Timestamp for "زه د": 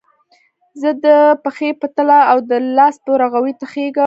0.81-1.07